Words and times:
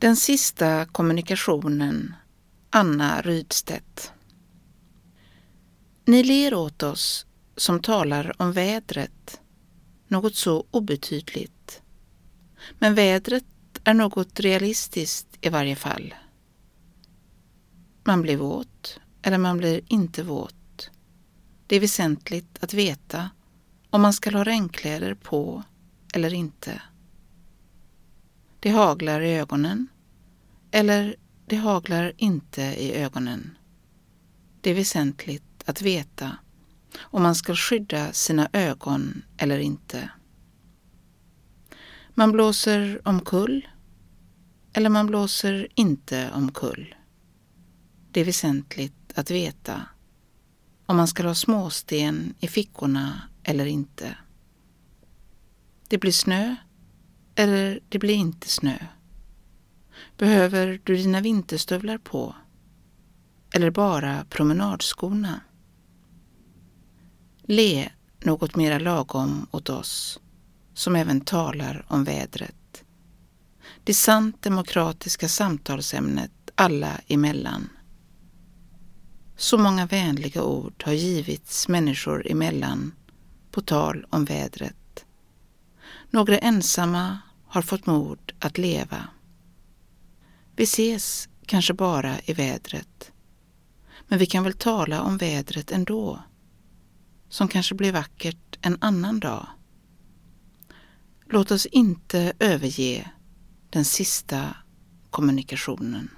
Den 0.00 0.16
sista 0.16 0.84
kommunikationen 0.84 2.14
Anna 2.70 3.20
Rydstedt 3.22 4.12
Ni 6.04 6.22
ler 6.22 6.54
åt 6.54 6.82
oss 6.82 7.26
som 7.56 7.80
talar 7.80 8.42
om 8.42 8.52
vädret, 8.52 9.40
något 10.08 10.34
så 10.34 10.66
obetydligt. 10.70 11.82
Men 12.78 12.94
vädret 12.94 13.44
är 13.84 13.94
något 13.94 14.40
realistiskt 14.40 15.26
i 15.40 15.48
varje 15.48 15.76
fall. 15.76 16.14
Man 18.04 18.22
blir 18.22 18.36
våt 18.36 19.00
eller 19.22 19.38
man 19.38 19.58
blir 19.58 19.80
inte 19.88 20.22
våt. 20.22 20.90
Det 21.66 21.76
är 21.76 21.80
väsentligt 21.80 22.58
att 22.60 22.74
veta 22.74 23.30
om 23.90 24.02
man 24.02 24.12
ska 24.12 24.30
ha 24.30 24.44
regnkläder 24.44 25.14
på 25.14 25.62
eller 26.14 26.34
inte. 26.34 26.82
Det 28.60 28.70
haglar 28.70 29.20
i 29.20 29.34
ögonen 29.34 29.88
eller 30.70 31.16
det 31.46 31.56
haglar 31.56 32.12
inte 32.16 32.62
i 32.62 32.92
ögonen. 32.92 33.58
Det 34.60 34.70
är 34.70 34.74
väsentligt 34.74 35.62
att 35.64 35.82
veta 35.82 36.36
om 37.00 37.22
man 37.22 37.34
ska 37.34 37.54
skydda 37.54 38.12
sina 38.12 38.48
ögon 38.52 39.22
eller 39.36 39.58
inte. 39.58 40.10
Man 42.14 42.32
blåser 42.32 43.08
omkull 43.08 43.68
eller 44.72 44.88
man 44.90 45.06
blåser 45.06 45.68
inte 45.74 46.30
omkull. 46.34 46.94
Det 48.10 48.20
är 48.20 48.24
väsentligt 48.24 49.12
att 49.14 49.30
veta 49.30 49.82
om 50.86 50.96
man 50.96 51.08
ska 51.08 51.26
ha 51.26 51.34
småsten 51.34 52.34
i 52.40 52.48
fickorna 52.48 53.22
eller 53.42 53.66
inte. 53.66 54.16
Det 55.88 55.98
blir 55.98 56.12
snö 56.12 56.56
eller 57.38 57.80
det 57.88 57.98
blir 57.98 58.14
inte 58.14 58.48
snö. 58.48 58.78
Behöver 60.16 60.80
du 60.84 60.96
dina 60.96 61.20
vinterstövlar 61.20 61.98
på? 61.98 62.34
Eller 63.54 63.70
bara 63.70 64.24
promenadskorna? 64.30 65.40
Le 67.42 67.90
något 68.20 68.56
mera 68.56 68.78
lagom 68.78 69.46
åt 69.50 69.68
oss 69.68 70.20
som 70.74 70.96
även 70.96 71.20
talar 71.20 71.84
om 71.88 72.04
vädret. 72.04 72.84
Det 73.84 73.94
sant 73.94 74.42
demokratiska 74.42 75.28
samtalsämnet 75.28 76.50
alla 76.54 77.00
emellan. 77.06 77.68
Så 79.36 79.58
många 79.58 79.86
vänliga 79.86 80.42
ord 80.42 80.82
har 80.86 80.92
givits 80.92 81.68
människor 81.68 82.30
emellan 82.30 82.92
på 83.50 83.60
tal 83.60 84.06
om 84.10 84.24
vädret. 84.24 85.04
Några 86.10 86.38
ensamma 86.38 87.18
har 87.48 87.62
fått 87.62 87.86
mod 87.86 88.32
att 88.38 88.58
leva. 88.58 89.08
Vi 90.56 90.64
ses 90.64 91.28
kanske 91.46 91.74
bara 91.74 92.20
i 92.24 92.32
vädret, 92.32 93.12
men 94.08 94.18
vi 94.18 94.26
kan 94.26 94.44
väl 94.44 94.52
tala 94.52 95.02
om 95.02 95.16
vädret 95.16 95.70
ändå, 95.70 96.22
som 97.28 97.48
kanske 97.48 97.74
blir 97.74 97.92
vackert 97.92 98.58
en 98.60 98.78
annan 98.80 99.20
dag. 99.20 99.46
Låt 101.30 101.50
oss 101.50 101.66
inte 101.66 102.32
överge 102.38 103.10
den 103.70 103.84
sista 103.84 104.56
kommunikationen. 105.10 106.10